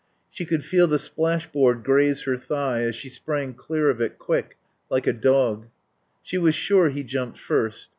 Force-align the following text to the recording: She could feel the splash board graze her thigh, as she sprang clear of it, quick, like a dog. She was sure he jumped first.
She 0.31 0.45
could 0.45 0.65
feel 0.65 0.87
the 0.87 0.97
splash 0.97 1.45
board 1.51 1.83
graze 1.83 2.23
her 2.23 2.35
thigh, 2.35 2.79
as 2.81 2.95
she 2.95 3.07
sprang 3.07 3.53
clear 3.53 3.87
of 3.91 4.01
it, 4.01 4.17
quick, 4.17 4.57
like 4.89 5.05
a 5.05 5.13
dog. 5.13 5.67
She 6.23 6.39
was 6.39 6.55
sure 6.55 6.89
he 6.89 7.03
jumped 7.03 7.37
first. 7.37 7.89